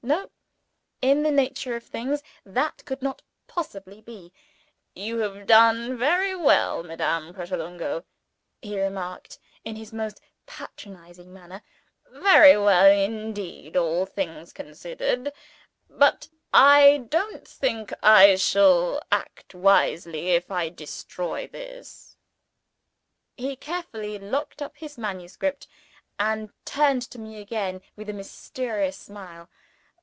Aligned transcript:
No! 0.00 0.30
In 1.02 1.24
the 1.24 1.30
nature 1.32 1.74
of 1.74 1.82
things, 1.82 2.22
that 2.44 2.84
could 2.84 3.02
not 3.02 3.20
possibly 3.48 4.00
be. 4.00 4.32
"You 4.94 5.18
have 5.18 5.44
done 5.44 5.98
very 5.98 6.36
well, 6.36 6.84
Madame 6.84 7.34
Pratolungo," 7.34 8.04
he 8.62 8.80
remarked, 8.80 9.40
in 9.64 9.74
his 9.74 9.92
most 9.92 10.20
patronizing 10.46 11.32
manner. 11.32 11.62
"Very 12.10 12.56
well 12.56 12.86
indeed, 12.86 13.76
all 13.76 14.06
things 14.06 14.52
considered. 14.52 15.32
But, 15.90 16.28
I 16.54 16.98
don't 17.08 17.46
think 17.46 17.92
I 18.00 18.36
shall 18.36 19.02
act 19.10 19.52
wisely 19.52 20.30
if 20.30 20.48
I 20.48 20.68
destroy 20.68 21.48
this." 21.48 22.16
He 23.36 23.56
carefully 23.56 24.16
locked 24.16 24.62
up 24.62 24.76
his 24.76 24.96
manuscript, 24.96 25.66
and 26.20 26.50
turned 26.64 27.02
to 27.10 27.18
me 27.18 27.40
again 27.40 27.82
with 27.96 28.08
a 28.08 28.12
mysterious 28.14 28.96
smile. 28.96 29.50